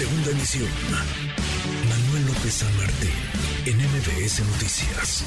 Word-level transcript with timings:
Segunda 0.00 0.30
emisión. 0.30 0.70
Manuel 1.84 2.24
López 2.24 2.54
San 2.54 2.74
Martín, 2.78 3.12
en 3.68 3.76
MBS 3.76 4.40
Noticias. 4.48 5.26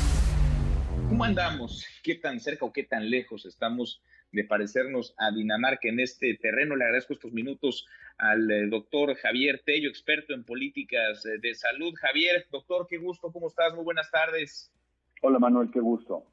¿Cómo 1.10 1.24
andamos? 1.24 1.86
¿Qué 2.02 2.16
tan 2.16 2.40
cerca 2.40 2.66
o 2.66 2.74
qué 2.74 2.82
tan 2.82 3.08
lejos 3.08 3.46
estamos 3.46 4.02
de 4.32 4.46
parecernos 4.46 5.14
a 5.20 5.30
Dinamarca 5.30 5.90
en 5.90 6.00
este 6.00 6.34
terreno? 6.42 6.76
Le 6.76 6.86
agradezco 6.86 7.14
estos 7.14 7.32
minutos 7.34 7.86
al 8.18 8.50
eh, 8.50 8.66
doctor 8.66 9.14
Javier 9.14 9.62
Tello, 9.64 9.90
experto 9.90 10.34
en 10.34 10.44
políticas 10.44 11.24
eh, 11.28 11.38
de 11.40 11.54
salud. 11.54 11.94
Javier, 11.94 12.48
doctor, 12.52 12.88
qué 12.90 12.98
gusto, 12.98 13.32
¿cómo 13.32 13.50
estás? 13.50 13.76
Muy 13.76 13.84
buenas 13.84 14.10
tardes. 14.10 14.74
Hola 15.22 15.38
Manuel, 15.38 15.70
qué 15.72 15.82
gusto. 15.82 16.26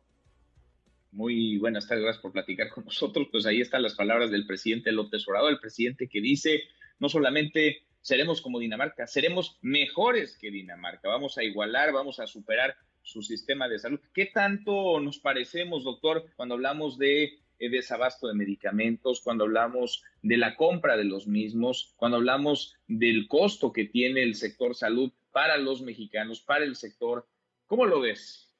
Muy 1.13 1.59
buenas 1.59 1.87
tardes, 1.87 2.05
gracias 2.05 2.23
por 2.23 2.33
platicar 2.33 2.71
con 2.71 2.87
nosotros. 2.87 3.29
Pues 3.31 3.45
ahí 3.45 3.61
están 3.61 3.83
las 3.83 3.97
palabras 3.97 4.31
del 4.31 4.47
presidente 4.47 4.93
López 4.93 5.29
Obrador, 5.29 5.51
el 5.51 5.61
presidente 5.61 6.09
que 6.09 6.23
dice 6.23 6.63
no 7.01 7.11
solamente 7.11 7.83
seremos 8.01 8.41
como 8.41 8.59
Dinamarca, 8.59 9.07
seremos 9.07 9.59
mejores 9.63 10.37
que 10.37 10.51
Dinamarca, 10.51 11.09
vamos 11.09 11.39
a 11.39 11.45
igualar, 11.45 11.93
vamos 11.93 12.21
a 12.21 12.27
superar 12.27 12.77
su 13.03 13.23
sistema 13.23 13.69
de 13.69 13.79
salud. 13.79 14.01
¿Qué 14.13 14.27
tanto 14.27 15.01
nos 15.01 15.19
parecemos, 15.19 15.85
doctor, 15.85 16.25
cuando 16.37 16.55
hablamos 16.55 16.99
de 16.99 17.39
eh, 17.59 17.69
desabasto 17.69 18.29
de 18.29 18.35
medicamentos, 18.35 19.21
cuando 19.23 19.45
hablamos 19.45 20.03
de 20.23 20.37
la 20.37 20.57
compra 20.57 20.97
de 20.97 21.05
los 21.05 21.27
mismos, 21.27 21.95
cuando 21.97 22.17
hablamos 22.17 22.77
del 22.87 23.29
costo 23.29 23.73
que 23.73 23.85
tiene 23.85 24.23
el 24.23 24.35
sector 24.35 24.75
salud 24.75 25.13
para 25.31 25.59
los 25.59 25.83
mexicanos, 25.83 26.41
para 26.41 26.65
el 26.65 26.77
sector? 26.77 27.27
¿Cómo 27.67 27.85
lo 27.85 28.01
ves? 28.01 28.51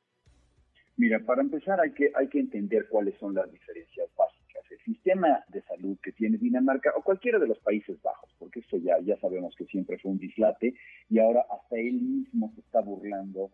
Mira, 0.97 1.19
para 1.21 1.41
empezar 1.41 1.81
hay 1.81 1.93
que, 1.93 2.13
hay 2.15 2.29
que 2.29 2.41
entender 2.41 2.87
cuáles 2.91 3.19
son 3.19 3.35
las 3.35 3.51
diferencias 3.51 4.07
básicas. 4.15 4.63
El 4.71 4.81
sistema 4.81 5.43
de 5.49 5.63
salud 5.63 5.97
que 6.03 6.13
tiene 6.13 6.37
Dinamarca 6.37 6.93
o 6.95 7.03
cualquiera 7.03 7.39
de 7.39 7.49
los 7.49 7.59
Países 7.61 8.01
Bajos, 8.03 8.20
esto 8.71 8.79
ya, 8.79 8.99
ya 9.05 9.19
sabemos 9.21 9.55
que 9.57 9.65
siempre 9.67 9.99
fue 9.99 10.13
un 10.13 10.19
dislate 10.19 10.75
y 11.09 11.19
ahora 11.19 11.45
hasta 11.51 11.77
él 11.77 12.01
mismo 12.01 12.53
se 12.55 12.61
está 12.61 12.81
burlando 12.81 13.51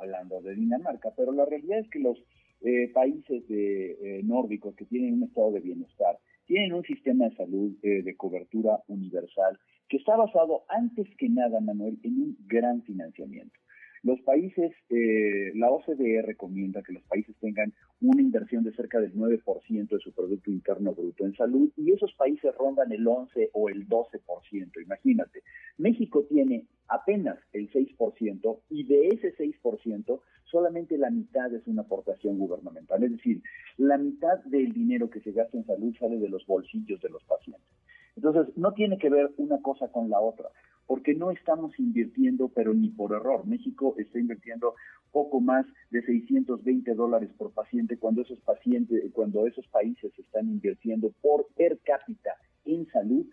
hablando 0.00 0.40
de 0.40 0.54
Dinamarca, 0.54 1.10
pero 1.14 1.32
la 1.32 1.44
realidad 1.44 1.80
es 1.80 1.90
que 1.90 1.98
los 1.98 2.16
eh, 2.62 2.88
países 2.94 3.46
de, 3.46 3.90
eh, 3.90 4.22
nórdicos 4.24 4.74
que 4.74 4.86
tienen 4.86 5.14
un 5.14 5.24
estado 5.24 5.52
de 5.52 5.60
bienestar 5.60 6.18
tienen 6.46 6.72
un 6.72 6.82
sistema 6.82 7.28
de 7.28 7.36
salud 7.36 7.76
eh, 7.82 8.02
de 8.02 8.16
cobertura 8.16 8.82
universal 8.88 9.58
que 9.88 9.98
está 9.98 10.16
basado 10.16 10.64
antes 10.68 11.06
que 11.18 11.28
nada, 11.28 11.60
Manuel, 11.60 11.98
en 12.02 12.22
un 12.22 12.36
gran 12.46 12.82
financiamiento. 12.82 13.58
Los 14.02 14.18
países, 14.22 14.72
eh, 14.88 15.52
la 15.54 15.70
OCDE 15.70 16.22
recomienda 16.22 16.82
que 16.82 16.94
los 16.94 17.02
países 17.02 17.36
tengan 17.38 17.74
una 18.00 18.22
inversión 18.22 18.64
de 18.64 18.72
cerca 18.72 18.98
del 18.98 19.12
9% 19.14 19.88
de 19.88 19.98
su 19.98 20.12
Producto 20.12 20.50
Interno 20.50 20.94
Bruto 20.94 21.26
en 21.26 21.34
salud 21.34 21.70
y 21.76 21.92
esos 21.92 22.14
países 22.14 22.54
rondan 22.56 22.92
el 22.92 23.06
11 23.06 23.50
o 23.52 23.68
el 23.68 23.86
12%. 23.86 24.80
Imagínate, 24.82 25.42
México 25.76 26.24
tiene 26.30 26.64
apenas 26.88 27.38
el 27.52 27.70
6% 27.70 28.60
y 28.70 28.84
de 28.84 29.08
ese 29.08 29.36
6% 29.36 30.20
solamente 30.50 30.96
la 30.96 31.10
mitad 31.10 31.52
es 31.54 31.66
una 31.66 31.82
aportación 31.82 32.38
gubernamental. 32.38 33.04
Es 33.04 33.12
decir, 33.12 33.42
la 33.76 33.98
mitad 33.98 34.42
del 34.44 34.72
dinero 34.72 35.10
que 35.10 35.20
se 35.20 35.32
gasta 35.32 35.58
en 35.58 35.66
salud 35.66 35.94
sale 35.98 36.18
de 36.18 36.28
los 36.30 36.46
bolsillos 36.46 37.02
de 37.02 37.10
los 37.10 37.22
pacientes. 37.24 37.68
Entonces, 38.16 38.56
no 38.56 38.72
tiene 38.72 38.98
que 38.98 39.10
ver 39.10 39.30
una 39.36 39.60
cosa 39.60 39.88
con 39.88 40.08
la 40.08 40.20
otra 40.20 40.48
porque 40.90 41.14
no 41.14 41.30
estamos 41.30 41.78
invirtiendo, 41.78 42.48
pero 42.48 42.74
ni 42.74 42.88
por 42.88 43.12
error. 43.12 43.46
México 43.46 43.94
está 43.96 44.18
invirtiendo 44.18 44.74
poco 45.12 45.40
más 45.40 45.64
de 45.90 46.02
620 46.02 46.94
dólares 46.94 47.30
por 47.38 47.52
paciente 47.52 47.96
cuando 47.96 48.22
esos 48.22 48.40
pacientes, 48.40 49.00
cuando 49.12 49.46
esos 49.46 49.64
países 49.68 50.12
están 50.18 50.48
invirtiendo 50.48 51.12
por 51.22 51.46
per 51.54 51.78
cápita 51.84 52.34
en 52.64 52.88
salud 52.88 53.24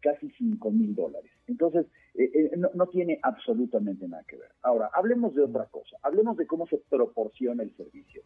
casi 0.00 0.30
5 0.38 0.70
mil 0.70 0.94
dólares. 0.94 1.32
Entonces, 1.48 1.86
eh, 2.14 2.30
eh, 2.32 2.50
no, 2.56 2.70
no, 2.74 2.86
tiene 2.86 3.18
absolutamente 3.24 4.06
nada 4.06 4.22
que 4.28 4.36
ver. 4.36 4.50
Ahora, 4.62 4.88
hablemos 4.94 5.34
de 5.34 5.42
otra 5.42 5.66
cosa, 5.66 5.96
hablemos 6.04 6.36
de 6.36 6.46
cómo 6.46 6.68
se 6.68 6.78
proporciona 6.78 7.64
el 7.64 7.76
servicio. 7.76 8.22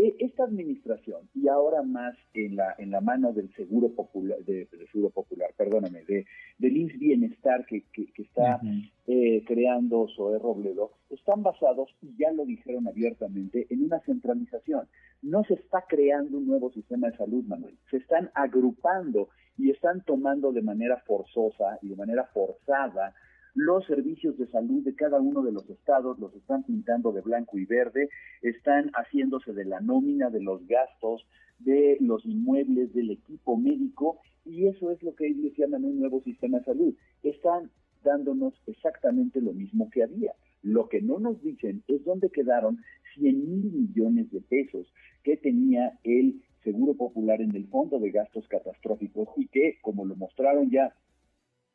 E, 0.00 0.14
esta 0.20 0.44
administración, 0.44 1.28
y 1.34 1.48
ahora 1.48 1.82
más 1.82 2.14
en 2.32 2.54
la, 2.54 2.72
en 2.78 2.92
la 2.92 3.00
mano 3.00 3.32
del 3.32 3.52
Seguro 3.54 3.88
Popular, 3.88 4.38
de, 4.44 4.68
Seguro 4.92 5.10
Popular, 5.10 5.50
perdóname, 5.56 6.04
de, 6.04 6.24
del 6.56 6.76
INS 6.76 6.96
Bienestar 7.00 7.66
que, 7.66 7.82
que, 7.92 8.06
está 8.16 8.60
eh, 9.08 9.42
creando 9.44 10.06
Zoé 10.14 10.38
Robledo, 10.38 10.92
están 11.10 11.42
basados, 11.42 11.90
y 12.00 12.16
ya 12.16 12.30
lo 12.30 12.44
dijeron 12.44 12.86
abiertamente, 12.86 13.66
en 13.70 13.82
una 13.82 13.98
centralización. 14.00 14.86
No 15.20 15.42
se 15.42 15.54
está 15.54 15.84
creando 15.88 16.38
un 16.38 16.46
nuevo 16.46 16.70
sistema 16.70 17.10
de 17.10 17.16
salud, 17.16 17.44
Manuel. 17.44 17.76
Se 17.90 17.96
están 17.96 18.30
agrupando 18.34 19.30
y 19.56 19.70
están 19.70 20.04
tomando 20.04 20.52
de 20.52 20.62
manera 20.62 21.02
forzosa 21.08 21.80
y 21.82 21.88
de 21.88 21.96
manera 21.96 22.24
forzada 22.32 23.14
los 23.58 23.84
servicios 23.86 24.38
de 24.38 24.46
salud 24.46 24.84
de 24.84 24.94
cada 24.94 25.20
uno 25.20 25.42
de 25.42 25.50
los 25.50 25.68
estados 25.68 26.16
los 26.20 26.32
están 26.36 26.62
pintando 26.62 27.10
de 27.10 27.22
blanco 27.22 27.58
y 27.58 27.64
verde, 27.64 28.08
están 28.40 28.92
haciéndose 28.92 29.52
de 29.52 29.64
la 29.64 29.80
nómina 29.80 30.30
de 30.30 30.40
los 30.40 30.64
gastos, 30.68 31.26
de 31.58 31.96
los 32.00 32.24
inmuebles, 32.24 32.94
del 32.94 33.10
equipo 33.10 33.56
médico, 33.56 34.20
y 34.44 34.68
eso 34.68 34.92
es 34.92 35.02
lo 35.02 35.12
que 35.16 35.26
ellos 35.26 35.52
llaman 35.58 35.84
un 35.84 35.98
nuevo 35.98 36.22
sistema 36.22 36.58
de 36.58 36.66
salud. 36.66 36.94
Están 37.24 37.72
dándonos 38.04 38.54
exactamente 38.68 39.40
lo 39.40 39.52
mismo 39.52 39.90
que 39.90 40.04
había. 40.04 40.34
Lo 40.62 40.88
que 40.88 41.02
no 41.02 41.18
nos 41.18 41.42
dicen 41.42 41.82
es 41.88 42.04
dónde 42.04 42.30
quedaron 42.30 42.78
100 43.16 43.50
mil 43.50 43.72
millones 43.72 44.30
de 44.30 44.40
pesos 44.40 44.86
que 45.24 45.36
tenía 45.36 45.98
el 46.04 46.44
Seguro 46.62 46.94
Popular 46.94 47.40
en 47.40 47.56
el 47.56 47.66
Fondo 47.66 47.98
de 47.98 48.12
Gastos 48.12 48.46
Catastróficos 48.46 49.28
y 49.36 49.48
que, 49.48 49.78
como 49.82 50.04
lo 50.04 50.14
mostraron 50.14 50.70
ya 50.70 50.94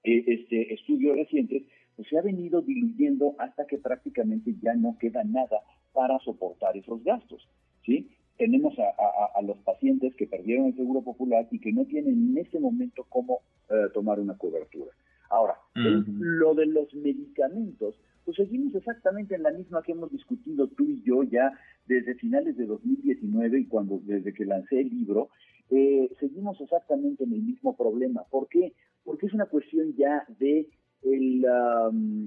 eh, 0.03 0.23
este, 0.27 0.73
estudios 0.73 1.15
recientes, 1.15 1.63
pues 1.95 2.07
se 2.09 2.17
ha 2.17 2.21
venido 2.21 2.61
diluyendo 2.61 3.35
hasta 3.37 3.65
que 3.65 3.77
prácticamente 3.77 4.55
ya 4.61 4.73
no 4.75 4.97
queda 4.99 5.23
nada 5.23 5.61
para 5.93 6.19
soportar 6.19 6.75
esos 6.75 7.03
gastos. 7.03 7.47
¿sí? 7.85 8.09
Tenemos 8.37 8.73
a, 8.79 9.41
los 9.41 9.57
pacientes 9.59 10.15
que 10.15 10.27
perdieron 10.27 10.67
el 10.67 10.75
seguro 10.75 11.01
popular 11.01 11.47
y 11.51 11.59
que 11.59 11.71
no 11.71 11.85
tienen 11.85 12.31
en 12.31 12.37
este 12.37 12.59
momento 12.59 13.05
cómo 13.09 13.41
eh, 13.69 13.89
tomar 13.93 14.19
una 14.19 14.37
cobertura. 14.37 14.91
Ahora, 15.29 15.55
lo 15.73 16.53
de 16.53 16.67
los 16.67 16.93
medicamentos, 16.93 17.95
pues 18.23 18.37
seguimos 18.37 18.75
exactamente 18.75 19.35
en 19.35 19.43
la 19.43 19.51
misma 19.51 19.81
que 19.81 19.93
hemos 19.93 20.11
discutido 20.11 20.67
tú 20.67 20.83
y 20.83 21.01
yo 21.03 21.23
ya 21.23 21.51
desde 21.87 22.15
finales 22.15 22.55
de 22.55 22.65
2019 22.65 23.59
y 23.59 23.65
cuando 23.65 23.99
desde 24.03 24.33
que 24.33 24.45
lancé 24.45 24.81
el 24.81 24.89
libro, 24.89 25.29
eh, 25.69 26.09
seguimos 26.19 26.59
exactamente 26.61 27.23
en 27.23 27.33
el 27.33 27.41
mismo 27.41 27.75
problema. 27.75 28.23
¿Por 28.29 28.47
qué? 28.47 28.73
Porque 29.03 29.27
es 29.27 29.33
una 29.33 29.45
cuestión 29.45 29.95
ya 29.95 30.25
de 30.39 30.67
el, 31.03 31.45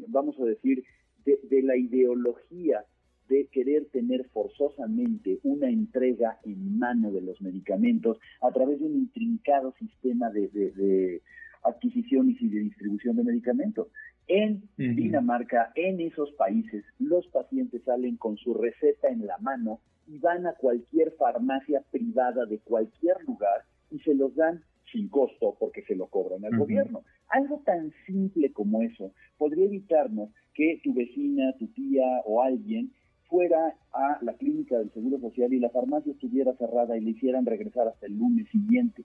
vamos 0.09 0.39
a 0.41 0.45
decir, 0.45 0.85
de, 1.25 1.63
la 1.63 1.77
ideología 1.77 2.85
de 3.29 3.49
querer 3.49 3.87
tener 3.87 4.29
forzosamente 4.29 5.41
una 5.43 5.69
entrega 5.69 6.39
en 6.45 6.79
mano 6.79 7.11
de 7.11 7.23
los 7.23 7.41
medicamentos 7.41 8.19
a 8.41 8.53
través 8.53 8.79
de 8.79 8.87
un 8.87 8.95
intrincado 8.95 9.75
sistema 9.79 10.31
de, 10.31 10.49
de, 10.49 11.23
adquisición 11.65 12.31
y 12.31 12.49
de 12.49 12.61
distribución 12.61 13.17
de 13.17 13.25
medicamentos. 13.25 13.89
En 14.29 14.63
Dinamarca, 14.77 15.73
en 15.75 16.01
esos 16.01 16.33
países, 16.33 16.85
los 16.99 17.27
pacientes 17.29 17.83
salen 17.85 18.17
con 18.17 18.37
su 18.37 18.55
receta 18.55 19.09
en 19.09 19.27
la 19.27 19.39
mano 19.39 19.81
y 20.07 20.19
van 20.19 20.47
a 20.47 20.55
cualquier 20.55 21.13
farmacia 21.13 21.83
privada 21.91 22.47
de 22.47 22.59
cualquier 22.59 23.17
lugar 23.27 23.63
y 23.91 23.99
se 24.01 24.15
los 24.15 24.35
dan 24.35 24.63
sin 24.93 25.09
costo 25.09 25.57
porque 25.59 25.83
se 25.83 25.97
lo 25.97 26.07
cobran 26.07 26.45
al 26.45 26.57
gobierno. 26.57 27.03
Algo 27.29 27.61
tan 27.65 27.93
simple 28.07 28.53
como 28.53 28.83
eso 28.83 29.13
podría 29.37 29.65
evitarnos 29.65 30.31
que 30.55 30.81
tu 30.83 30.95
vecina, 30.95 31.53
tu 31.59 31.67
tía 31.69 32.05
o 32.25 32.43
alguien 32.43 32.93
fuera 33.29 33.77
a 33.93 34.19
la 34.23 34.35
clínica 34.35 34.79
del 34.79 34.93
Seguro 34.93 35.19
Social 35.19 35.53
y 35.53 35.59
la 35.59 35.71
farmacia 35.71 36.13
estuviera 36.13 36.55
cerrada 36.55 36.97
y 36.97 37.01
le 37.01 37.11
hicieran 37.11 37.45
regresar 37.45 37.89
hasta 37.89 38.07
el 38.07 38.17
lunes 38.17 38.49
siguiente. 38.51 39.03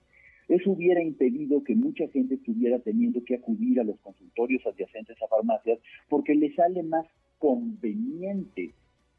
Eso 0.48 0.70
hubiera 0.70 1.02
impedido 1.02 1.62
que 1.64 1.74
mucha 1.74 2.06
gente 2.08 2.34
estuviera 2.34 2.78
teniendo 2.78 3.24
que 3.24 3.36
acudir 3.36 3.80
a 3.80 3.84
los 3.84 3.98
consultorios 4.00 4.64
adyacentes 4.66 5.16
a 5.22 5.28
farmacias 5.28 5.78
porque 6.08 6.34
le 6.34 6.54
sale 6.54 6.82
más 6.82 7.06
conveniente 7.38 8.72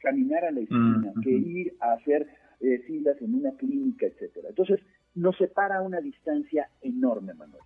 caminar 0.04 0.46
a 0.46 0.52
la 0.52 0.60
esquina 0.60 1.14
que 1.24 1.32
ir 1.32 1.74
a 1.80 1.94
hacer 1.94 2.28
eh, 2.60 2.80
filas 2.86 3.20
en 3.22 3.36
una 3.36 3.56
clínica, 3.56 4.06
etcétera. 4.06 4.50
Entonces, 4.50 4.80
nos 5.16 5.38
separa 5.38 5.82
una 5.82 6.02
distancia 6.02 6.70
enorme, 6.82 7.34
Manuel. 7.34 7.64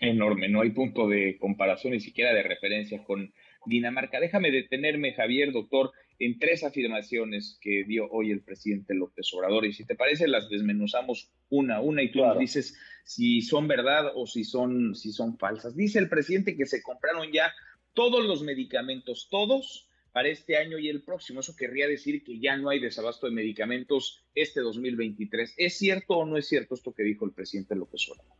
Enorme, 0.00 0.48
no 0.48 0.62
hay 0.62 0.70
punto 0.70 1.08
de 1.08 1.36
comparación 1.38 1.92
ni 1.92 2.00
siquiera 2.00 2.32
de 2.32 2.42
referencia 2.42 3.04
con 3.04 3.30
Dinamarca. 3.66 4.18
Déjame 4.18 4.50
detenerme, 4.50 5.12
Javier, 5.12 5.52
doctor, 5.52 5.90
en 6.18 6.38
tres 6.38 6.64
afirmaciones 6.64 7.58
que 7.60 7.84
dio 7.84 8.08
hoy 8.10 8.30
el 8.30 8.42
presidente 8.42 8.94
López 8.94 9.30
Obrador. 9.34 9.66
Y 9.66 9.72
si 9.72 9.84
te 9.84 9.96
parece, 9.96 10.28
las 10.28 10.48
desmenuzamos 10.48 11.30
una 11.50 11.76
a 11.76 11.80
una 11.80 12.02
y 12.02 12.10
tú 12.10 12.20
nos 12.20 12.38
dices 12.38 12.78
si 13.04 13.42
son 13.42 13.68
verdad 13.68 14.12
o 14.14 14.26
si 14.26 14.44
son, 14.44 14.94
si 14.94 15.12
son 15.12 15.36
falsas. 15.36 15.76
Dice 15.76 15.98
el 15.98 16.08
presidente 16.08 16.56
que 16.56 16.66
se 16.66 16.82
compraron 16.82 17.30
ya 17.32 17.52
todos 17.92 18.24
los 18.24 18.42
medicamentos, 18.42 19.28
todos, 19.30 19.89
para 20.12 20.28
este 20.28 20.56
año 20.56 20.78
y 20.78 20.88
el 20.88 21.02
próximo. 21.02 21.40
Eso 21.40 21.54
querría 21.56 21.86
decir 21.86 22.22
que 22.24 22.38
ya 22.38 22.56
no 22.56 22.68
hay 22.68 22.80
desabasto 22.80 23.26
de 23.26 23.32
medicamentos 23.32 24.24
este 24.34 24.60
2023. 24.60 25.54
¿Es 25.56 25.78
cierto 25.78 26.18
o 26.18 26.26
no 26.26 26.36
es 26.36 26.48
cierto 26.48 26.74
esto 26.74 26.92
que 26.92 27.02
dijo 27.02 27.24
el 27.24 27.32
presidente 27.32 27.76
López 27.76 28.08
Obrador? 28.10 28.36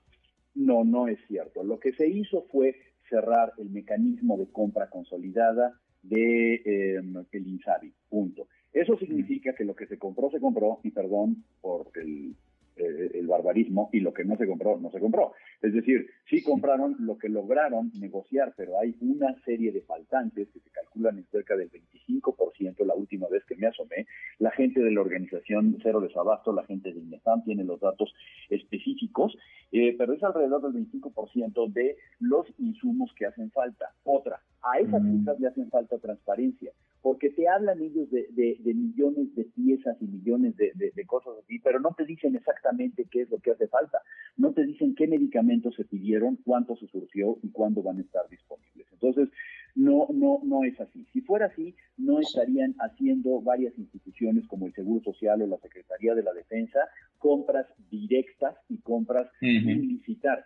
No, 0.55 0.84
no 0.84 1.08
es 1.08 1.19
cierto. 1.28 1.62
Lo 1.62 1.78
que 1.78 1.93
se 1.93 2.08
hizo 2.08 2.46
fue 2.50 2.76
cerrar 3.08 3.52
el 3.58 3.70
mecanismo 3.70 4.37
de 4.37 4.50
compra 4.50 4.88
consolidada 4.88 5.81
de 6.02 6.55
eh, 6.55 7.00
el 7.32 7.46
INSABI, 7.46 7.93
punto. 8.08 8.49
Eso 8.72 8.96
significa 8.99 9.55
que 9.55 9.64
lo 9.64 9.75
que 9.75 9.87
se 9.87 9.99
compró, 9.99 10.31
se 10.31 10.40
compró, 10.40 10.81
y 10.84 10.90
perdón 10.90 11.44
por 11.61 11.90
el 11.96 12.37
eh, 12.81 13.11
el 13.15 13.27
barbarismo 13.27 13.91
y 13.93 14.00
lo 14.00 14.15
que 14.15 14.25
no 14.25 14.37
se 14.37 14.47
compró, 14.47 14.79
no 14.79 14.91
se 14.91 15.00
compró. 15.00 15.32
Es 15.61 15.75
decir, 15.75 16.09
sí 16.29 16.43
compraron 16.43 16.97
lo 17.00 17.19
que 17.19 17.29
lograron 17.29 17.91
negociar, 18.00 18.55
pero 18.56 18.79
hay 18.79 18.97
una 19.00 19.38
serie 19.44 19.71
de 19.71 19.82
faltantes 19.82 20.49
que 20.49 20.61
se 20.61 20.71
calculan 20.71 21.19
en 21.19 21.27
cerca 21.27 21.56
del 21.56 21.71
25% 21.71 22.85
la 22.87 22.94
última 22.94 23.29
vez 23.29 23.44
que 23.44 23.56
me 23.56 23.67
asomé. 23.67 24.06
La 24.38 24.50
gente 24.50 24.81
de 24.81 24.91
la 24.93 25.03
organización 25.03 25.79
Cero 25.82 26.00
Desabasto, 26.00 26.53
la 26.53 26.65
gente 26.65 26.93
de 26.93 27.00
INEFAM 27.00 27.44
tiene 27.44 27.65
los 27.65 27.81
datos 27.81 28.15
específicos, 28.49 29.37
eh, 29.73 29.94
pero 29.99 30.15
es 30.15 30.23
alrededor 30.23 30.62
del 30.62 30.87
25% 30.87 31.73
de 31.73 31.99
los 32.19 32.47
insumos 32.59 33.12
que 33.15 33.27
hacen 33.27 33.50
falta. 33.50 33.93
Otra, 34.05 34.41
a 34.62 34.79
esas 34.79 35.03
mm. 35.03 35.19
cifras 35.19 35.41
le 35.41 35.49
hacen 35.49 35.71
falta 35.71 35.99
transparencia 35.99 36.73
porque 37.03 37.31
te 37.31 37.49
hablan 37.49 37.81
ellos 37.81 38.11
de, 38.11 38.59
millones 38.75 39.35
de 39.35 39.44
piezas 39.44 39.97
y 40.00 40.06
millones 40.06 40.55
de, 40.56 41.06
cosas 41.06 41.32
así, 41.40 41.40
pero 41.70 41.78
no 41.78 41.94
te 41.96 42.05
dicen 42.05 42.34
exactamente 42.34 43.06
qué 43.08 43.22
es 43.22 43.31
lo 43.31 43.38
que 43.38 43.52
hace 43.52 43.69
falta. 43.69 44.02
No 44.37 44.52
te 44.52 44.67
dicen 44.67 44.96
qué 44.96 45.06
medicamentos 45.06 45.76
se 45.76 45.84
pidieron, 45.84 46.34
cuánto 46.44 46.75
se 46.75 46.88
surgió 46.88 47.38
y 47.44 47.50
cuándo 47.52 47.81
van 47.81 47.99
a 47.99 48.00
estar 48.00 48.28
disponibles. 48.28 48.88
Entonces, 48.90 49.28
no, 49.76 50.08
no, 50.12 50.40
no 50.43 50.64
es 50.64 50.81
así. 50.81 51.06
Si 51.12 51.20
fuera 51.20 51.46
así, 51.46 51.76
no 51.96 52.19
estarían 52.19 52.75
haciendo 52.81 53.40
varias 53.40 53.78
instituciones 53.78 54.49
como 54.49 54.67
el 54.67 54.75
Seguro 54.75 55.00
Social 55.05 55.43
o 55.43 55.46
la 55.46 55.58
Secretaría 55.58 56.17
de 56.17 56.25
la 56.25 56.32
Defensa 56.32 56.81
compras 57.19 57.69
directas 57.88 58.56
y 58.69 58.78
compras 58.78 59.31
sin 59.38 59.87
licitar 59.87 60.44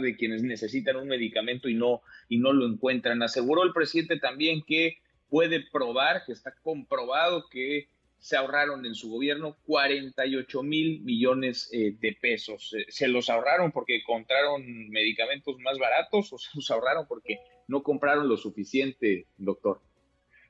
de 0.00 0.16
quienes 0.16 0.42
necesitan 0.42 0.96
un 0.96 1.08
medicamento 1.08 1.68
y 1.68 1.74
no, 1.74 2.02
y 2.28 2.38
no 2.38 2.52
lo 2.52 2.66
encuentran. 2.66 3.22
Aseguró 3.22 3.64
el 3.64 3.72
presidente 3.72 4.18
también 4.18 4.62
que 4.66 4.98
puede 5.28 5.64
probar, 5.70 6.24
que 6.24 6.32
está 6.32 6.54
comprobado 6.62 7.48
que 7.50 7.88
se 8.18 8.36
ahorraron 8.36 8.84
en 8.84 8.94
su 8.94 9.10
gobierno 9.10 9.56
48 9.66 10.62
mil 10.62 11.02
millones 11.02 11.70
eh, 11.72 11.96
de 12.00 12.16
pesos. 12.20 12.74
¿Se 12.88 13.08
los 13.08 13.30
ahorraron 13.30 13.70
porque 13.70 14.02
compraron 14.04 14.62
medicamentos 14.90 15.56
más 15.60 15.78
baratos 15.78 16.32
o 16.32 16.38
se 16.38 16.50
los 16.54 16.70
ahorraron 16.70 17.06
porque 17.06 17.38
no 17.68 17.82
compraron 17.82 18.28
lo 18.28 18.36
suficiente, 18.36 19.26
doctor? 19.36 19.80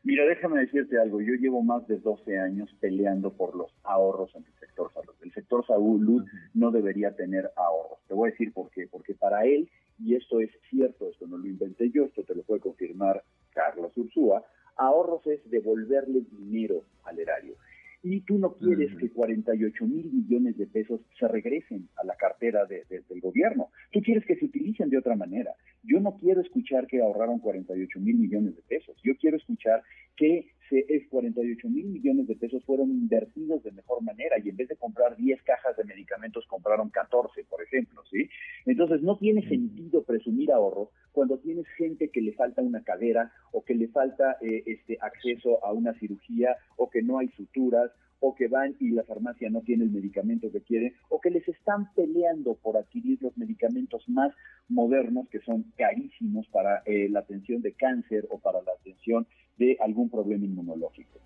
Mira, 0.05 0.25
déjame 0.25 0.61
decirte 0.61 0.99
algo. 0.99 1.21
Yo 1.21 1.35
llevo 1.35 1.63
más 1.63 1.87
de 1.89 1.99
12 1.99 2.39
años 2.39 2.71
peleando 2.81 3.33
por 3.33 3.55
los 3.55 3.71
ahorros 3.83 4.35
en 4.35 4.45
el 4.45 4.55
sector 4.59 4.91
salud. 4.95 5.15
El 5.23 5.33
sector 5.33 5.67
salud 5.67 6.25
no 6.55 6.71
debería 6.71 7.15
tener 7.15 7.51
ahorros. 7.57 7.99
Te 8.07 8.15
voy 8.15 8.29
a 8.29 8.33
decir 8.33 8.53
por 8.53 8.71
qué. 8.71 8.87
Porque 8.87 9.15
para 9.15 9.45
él, 9.45 9.69
y 9.99 10.15
esto 10.15 10.41
es 10.41 10.51
cierto, 10.71 11.11
esto 11.11 11.27
no 11.27 11.37
lo 11.37 11.47
inventé 11.47 11.91
yo, 11.91 12.05
esto 12.05 12.23
te 12.23 12.35
lo 12.35 12.43
puede 12.43 12.61
confirmar 12.61 13.23
Carlos 13.51 13.93
Ursúa, 13.97 14.45
ahorros 14.79 15.27
es 15.27 15.49
devolverle 15.51 16.23
dinero 16.31 16.85
al 17.05 17.19
erario. 17.19 17.57
Y 18.01 18.21
tú 18.21 18.39
no 18.39 18.55
quieres 18.55 18.97
que 18.97 19.11
48 19.11 19.85
mil 19.85 20.11
millones 20.13 20.57
de 20.57 20.69
pesos 20.69 21.01
se 21.19 21.27
regresen 21.27 21.89
a 21.97 22.07
la 22.07 22.15
cartera 22.15 22.65
del 22.65 23.21
gobierno. 23.21 23.71
Tú 23.91 24.01
quieres 24.03 24.25
que 24.25 24.37
se 24.37 24.45
utilicen 24.45 24.89
de 24.89 24.99
otra 24.99 25.17
manera. 25.17 25.53
Yo 25.83 25.99
no 25.99 26.17
quiero 26.17 26.41
escuchar 26.41 26.87
que 26.87 27.03
ahorraron 27.03 27.41
48 27.41 27.99
mil 27.99 28.17
millones 28.17 28.55
de 28.55 28.63
pesos. 28.63 28.97
Yo 29.03 29.17
quiero 29.17 29.37
escuchar 29.37 29.83
que 30.17 30.53
se, 30.69 30.87
es 30.89 31.09
48 31.09 31.69
mil 31.69 31.87
millones 31.87 32.29
de 32.29 32.37
pesos 32.37 32.65
fueron 32.65 32.91
invertidos 32.91 33.65
de 33.65 33.73
mejor 33.73 34.03
manera 34.03 34.37
y 34.39 34.49
en 34.49 34.57
vez 34.57 34.69
de 34.69 34.77
comprar 34.77 35.17
10 35.17 35.43
cajas 35.43 35.77
de 35.77 35.85
medicamentos 35.85 36.47
compraron 36.47 36.91
14, 36.91 37.45
por 37.45 37.63
ejemplo, 37.63 38.03
¿sí? 38.11 38.29
Entonces 38.67 39.03
no 39.03 39.19
tiene 39.19 39.47
sentido 39.49 40.05
presumir 40.05 40.53
ahorro 40.53 40.91
cuando 41.19 41.39
tienes 41.39 41.67
gente 41.77 42.11
que 42.11 42.21
le 42.21 42.33
falta 42.33 42.63
una 42.63 42.85
cadera 42.85 43.33
o 43.51 43.65
que 43.65 43.75
le 43.75 43.89
falta 43.89 44.37
eh, 44.41 44.63
este 44.67 44.99
acceso 45.01 45.59
a 45.65 45.73
una 45.73 45.93
cirugía 45.95 46.57
o 46.77 46.89
que 46.89 47.03
no 47.03 47.19
hay 47.19 47.27
suturas 47.31 47.91
o 48.21 48.37
que 48.37 48.47
van 48.47 48.77
y 48.79 48.91
la 48.91 49.03
farmacia 49.03 49.51
no 49.51 49.63
tiene 49.63 49.83
el 49.83 49.91
medicamento 49.91 50.49
que 50.53 50.61
quiere, 50.61 50.95
o 51.09 51.21
que 51.21 51.31
les 51.31 51.49
están 51.49 51.93
peleando 51.95 52.55
por 52.55 52.77
adquirir 52.77 53.21
los 53.21 53.37
medicamentos 53.37 54.09
más 54.09 54.33
modernos 54.69 55.29
que 55.29 55.41
son 55.41 55.65
carísimos 55.77 56.47
para 56.53 56.83
eh, 56.87 57.09
la 57.09 57.19
atención 57.19 57.63
de 57.63 57.73
cáncer 57.73 58.29
o 58.31 58.39
para 58.39 58.63
la 58.63 58.71
atención 58.79 59.27
de 59.57 59.77
algún 59.81 60.11
problema 60.11 60.45
inmunológico. 60.45 61.19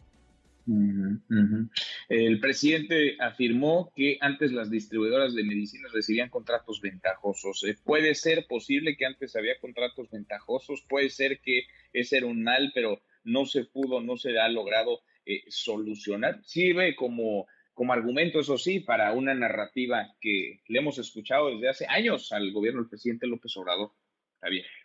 El 2.08 2.40
presidente 2.40 3.16
afirmó 3.20 3.92
que 3.94 4.18
antes 4.20 4.52
las 4.52 4.70
distribuidoras 4.70 5.34
de 5.34 5.44
medicinas 5.44 5.92
recibían 5.92 6.30
contratos 6.30 6.80
ventajosos. 6.80 7.64
Eh, 7.64 7.76
¿Puede 7.82 8.14
ser 8.14 8.46
posible 8.46 8.96
que 8.96 9.06
antes 9.06 9.36
había 9.36 9.58
contratos 9.60 10.10
ventajosos? 10.10 10.84
Puede 10.88 11.10
ser 11.10 11.40
que 11.40 11.64
ese 11.92 12.18
era 12.18 12.26
un 12.26 12.42
mal, 12.42 12.70
pero 12.74 13.02
no 13.24 13.46
se 13.46 13.64
pudo, 13.64 14.00
no 14.00 14.16
se 14.16 14.38
ha 14.38 14.48
logrado 14.48 15.00
eh, 15.24 15.42
solucionar. 15.48 16.40
Sirve 16.44 16.96
como, 16.96 17.46
como 17.74 17.92
argumento, 17.92 18.40
eso 18.40 18.58
sí, 18.58 18.80
para 18.80 19.12
una 19.12 19.34
narrativa 19.34 20.14
que 20.20 20.60
le 20.66 20.78
hemos 20.78 20.98
escuchado 20.98 21.50
desde 21.50 21.68
hace 21.68 21.86
años 21.88 22.32
al 22.32 22.52
gobierno 22.52 22.80
del 22.80 22.90
presidente 22.90 23.26
López 23.26 23.56
Obrador. 23.56 23.92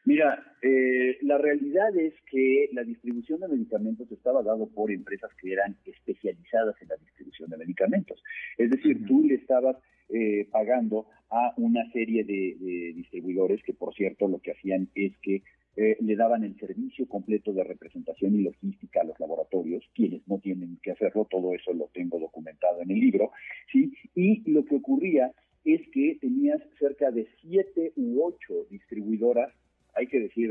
Mira, 0.05 0.55
eh, 0.61 1.17
la 1.21 1.37
realidad 1.37 1.95
es 1.97 2.13
que 2.29 2.69
la 2.73 2.83
distribución 2.83 3.39
de 3.39 3.47
medicamentos 3.47 4.11
estaba 4.11 4.43
dado 4.43 4.67
por 4.67 4.91
empresas 4.91 5.31
que 5.41 5.51
eran 5.51 5.75
especializadas 5.85 6.75
en 6.81 6.89
la 6.89 6.95
distribución 6.97 7.49
de 7.49 7.57
medicamentos. 7.57 8.21
Es 8.57 8.69
decir, 8.69 9.05
tú 9.07 9.23
le 9.23 9.35
estabas 9.35 9.77
eh, 10.09 10.47
pagando 10.51 11.07
a 11.29 11.53
una 11.57 11.89
serie 11.91 12.23
de, 12.23 12.93
distribuidores 12.95 13.61
que, 13.63 13.73
por 13.73 13.93
cierto, 13.93 14.27
lo 14.27 14.39
que 14.39 14.51
hacían 14.51 14.89
es 14.95 15.17
que 15.21 15.43
eh, 15.75 15.97
le 15.99 16.15
daban 16.15 16.43
el 16.43 16.57
servicio 16.57 17.07
completo 17.07 17.51
de 17.51 17.63
representación 17.63 18.35
y 18.35 18.43
logística 18.43 19.01
a 19.01 19.03
los 19.03 19.19
laboratorios, 19.19 19.83
quienes 19.93 20.25
no 20.27 20.39
tienen 20.39 20.79
que 20.81 20.91
hacerlo, 20.91 21.27
todo 21.29 21.53
eso 21.53 21.73
lo 21.73 21.89
tengo 21.93 22.19
documentado 22.19 22.81
en 22.81 22.91
el 22.91 22.99
libro, 22.99 23.31
¿sí? 23.71 23.91
Y 24.15 24.49
lo 24.49 24.65
que 24.65 24.75
ocurría 24.75 25.33
es 25.65 25.81
que 25.91 26.17
tenías 26.21 26.61
cerca 26.79 27.11
de 27.11 27.27
siete 27.41 27.91
u 27.97 28.23
ocho 28.23 28.66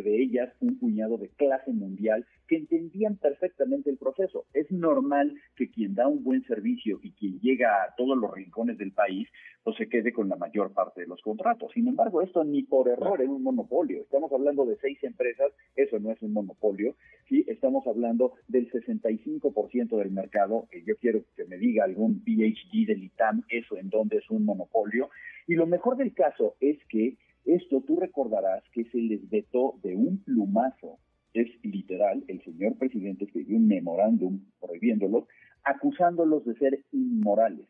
de 0.03 0.23
ellas, 0.23 0.53
un 0.61 0.79
puñado 0.79 1.19
de 1.19 1.29
clase 1.31 1.73
mundial 1.73 2.27
que 2.47 2.57
entendían 2.57 3.17
perfectamente 3.17 3.91
el 3.91 3.99
proceso. 3.99 4.47
Es 4.55 4.71
normal 4.71 5.35
que 5.57 5.71
quien 5.71 5.95
da 5.95 6.07
un 6.07 6.23
buen 6.23 6.45
servicio 6.45 7.01
y 7.03 7.13
quien 7.13 7.41
llega 7.41 7.83
a 7.83 7.95
todos 7.97 8.17
los 8.17 8.33
rincones 8.33 8.79
del 8.79 8.93
país, 8.93 9.29
pues 9.65 9.77
se 9.77 9.89
quede 9.89 10.13
con 10.13 10.29
la 10.29 10.37
mayor 10.37 10.73
parte 10.73 11.01
de 11.01 11.07
los 11.09 11.21
contratos. 11.23 11.73
Sin 11.73 11.89
embargo, 11.89 12.23
esto 12.23 12.45
ni 12.45 12.63
por 12.63 12.89
error 12.89 13.21
es 13.21 13.29
un 13.29 13.43
monopolio. 13.43 14.01
Estamos 14.01 14.31
hablando 14.33 14.65
de 14.65 14.77
seis 14.77 15.03
empresas, 15.03 15.53
eso 15.75 15.99
no 15.99 16.13
es 16.13 16.23
un 16.23 16.33
monopolio. 16.33 16.95
Sí, 17.29 17.45
estamos 17.49 17.85
hablando 17.87 18.35
del 18.47 18.71
65% 18.71 19.97
del 19.99 20.11
mercado. 20.13 20.69
que 20.71 20.85
yo 20.85 20.97
quiero 20.99 21.23
que 21.35 21.45
me 21.47 21.59
diga 21.59 21.85
algún 21.85 22.23
PhD 22.25 22.87
del 22.87 23.03
ITAM, 23.03 23.43
eso 23.49 23.77
en 23.77 23.91
dónde 23.91 24.19
es 24.19 24.31
un 24.31 24.45
monopolio. 24.45 25.11
Y 25.49 25.55
lo 25.55 25.67
mejor 25.67 25.97
del 25.97 26.13
caso 26.15 26.55
es 26.61 26.79
que 26.89 27.17
esto 27.47 27.81
tú 27.87 27.97
recordarás 27.97 28.63
que 28.73 28.85
se 28.85 28.99
les 28.99 29.29
vetó 29.31 29.79
de 29.83 29.95
un 29.95 30.19
plumazo. 30.19 30.99
Es 31.33 31.49
literal, 31.63 32.25
el 32.29 32.43
señor 32.43 32.77
presidente 32.77 33.25
escribió 33.25 33.57
un 33.57 33.69
memorándum 33.69 34.41
prohibiéndolos, 34.61 35.25
acusándolos 35.65 36.45
de 36.45 36.55
ser 36.57 36.85
inmorales. 36.93 37.67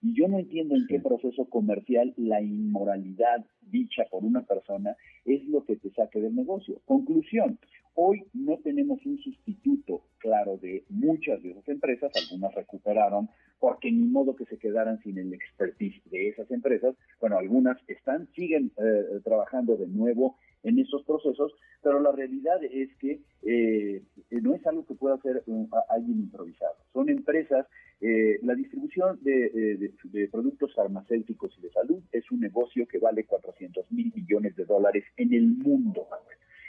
Y 0.00 0.14
yo 0.14 0.28
no 0.28 0.38
entiendo 0.38 0.76
en 0.76 0.86
qué 0.86 1.00
proceso 1.00 1.46
comercial 1.46 2.14
la 2.16 2.40
inmoralidad 2.40 3.44
dicha 3.60 4.04
por 4.10 4.24
una 4.24 4.42
persona 4.42 4.96
es 5.24 5.44
lo 5.46 5.64
que 5.64 5.76
te 5.76 5.90
saque 5.90 6.20
del 6.20 6.36
negocio. 6.36 6.80
Conclusión, 6.84 7.58
hoy 7.94 8.22
no 8.32 8.58
tenemos 8.58 9.04
un 9.04 9.18
sustituto 9.18 10.04
claro 10.18 10.56
de 10.58 10.84
muchas 10.88 11.42
de 11.42 11.50
esas 11.50 11.68
empresas, 11.68 12.12
algunas 12.14 12.54
recuperaron 12.54 13.28
porque 13.58 13.90
ni 13.90 14.06
modo 14.06 14.36
que 14.36 14.44
se 14.46 14.58
quedaran 14.58 15.00
sin 15.02 15.18
el 15.18 15.32
expertise 15.34 16.00
de 16.10 16.28
esas 16.28 16.50
empresas. 16.50 16.94
Bueno, 17.20 17.38
algunas 17.38 17.76
están, 17.88 18.28
siguen 18.34 18.72
eh, 18.76 19.20
trabajando 19.24 19.76
de 19.76 19.88
nuevo 19.88 20.36
en 20.62 20.78
esos 20.78 21.04
procesos, 21.04 21.52
pero 21.82 22.00
la 22.00 22.12
realidad 22.12 22.62
es 22.64 22.94
que 22.96 23.20
eh, 23.42 24.02
no 24.30 24.54
es 24.54 24.66
algo 24.66 24.84
que 24.86 24.94
pueda 24.94 25.14
hacer 25.14 25.42
alguien 25.88 26.20
improvisado. 26.20 26.74
Son 26.92 27.08
empresas, 27.08 27.66
eh, 28.00 28.38
la 28.42 28.54
distribución 28.54 29.18
de, 29.22 29.92
productos 30.30 30.74
farmacéuticos 30.74 31.56
y 31.58 31.62
de 31.62 31.70
salud 31.70 32.02
es 32.12 32.30
un 32.30 32.40
negocio 32.40 32.86
que 32.86 32.98
vale 32.98 33.24
400 33.24 33.90
mil 33.92 34.12
millones 34.14 34.56
de 34.56 34.64
dólares 34.64 35.04
en 35.16 35.32
el 35.32 35.46
mundo, 35.46 36.06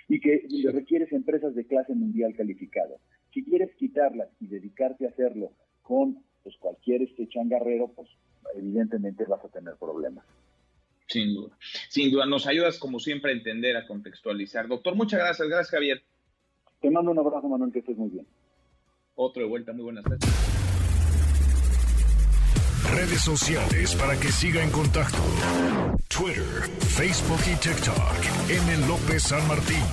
y 0.08 0.20
que 0.20 0.44
requieres 0.72 1.12
empresas 1.12 1.54
de 1.54 1.66
clase 1.66 1.94
mundial 1.94 2.34
calificada. 2.36 2.96
Si 3.32 3.44
quieres 3.44 3.74
quitarlas 3.76 4.30
y 4.40 4.48
dedicarte 4.48 5.06
a 5.06 5.10
hacerlo 5.10 5.52
con 5.84 6.18
cualquier 6.70 7.02
este 7.02 7.28
changarrero, 7.28 7.88
pues 7.96 8.08
evidentemente 8.56 9.26
vas 9.26 9.44
a 9.44 9.50
tener 9.50 9.76
problemas. 9.76 10.24
Sin 11.08 11.34
duda, 11.34 11.58
sin 11.90 12.12
duda. 12.12 12.28
Nos 12.28 12.46
ayudas 12.46 12.78
como 12.78 13.00
siempre 13.00 13.32
a 13.32 13.36
entender, 13.36 13.76
a 13.76 13.88
contextualizar. 13.88 14.68
Doctor, 14.68 14.96
muchas 14.96 15.20
gracias. 15.20 15.48
Gracias, 15.48 15.72
Javier. 15.72 16.04
Te 16.80 16.92
mando 16.92 17.12
un 17.12 17.20
abrazo, 17.20 17.50
Manuel, 17.50 17.72
que 17.72 17.80
estés 17.80 17.98
muy 17.98 18.10
bien. 18.10 18.28
Otro 19.16 19.42
de 19.42 19.50
vuelta, 19.50 19.74
muy 19.74 19.84
buenas 19.84 20.04
tardes. 20.04 20.20
Redes 22.96 23.22
sociales 23.22 23.96
para 23.96 24.20
que 24.20 24.28
siga 24.28 24.64
en 24.64 24.70
contacto: 24.70 25.18
Twitter, 26.08 26.70
Facebook 26.80 27.42
y 27.52 27.56
TikTok. 27.56 28.50
M. 28.50 28.88
López 28.88 29.24
San 29.24 29.48
Martín. 29.48 29.84